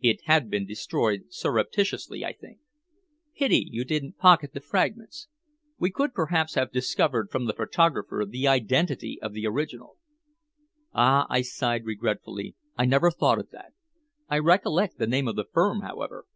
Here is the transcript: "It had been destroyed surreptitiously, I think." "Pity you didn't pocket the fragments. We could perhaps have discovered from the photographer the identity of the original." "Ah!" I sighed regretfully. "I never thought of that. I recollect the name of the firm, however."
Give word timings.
"It 0.00 0.20
had 0.26 0.48
been 0.48 0.64
destroyed 0.64 1.24
surreptitiously, 1.30 2.24
I 2.24 2.34
think." 2.34 2.60
"Pity 3.34 3.66
you 3.68 3.84
didn't 3.84 4.16
pocket 4.16 4.52
the 4.54 4.60
fragments. 4.60 5.26
We 5.76 5.90
could 5.90 6.14
perhaps 6.14 6.54
have 6.54 6.70
discovered 6.70 7.32
from 7.32 7.46
the 7.46 7.52
photographer 7.52 8.24
the 8.24 8.46
identity 8.46 9.18
of 9.20 9.32
the 9.32 9.44
original." 9.44 9.96
"Ah!" 10.94 11.26
I 11.28 11.40
sighed 11.42 11.84
regretfully. 11.84 12.54
"I 12.78 12.84
never 12.84 13.10
thought 13.10 13.40
of 13.40 13.50
that. 13.50 13.72
I 14.28 14.38
recollect 14.38 14.98
the 14.98 15.08
name 15.08 15.26
of 15.26 15.34
the 15.34 15.46
firm, 15.52 15.80
however." 15.80 16.26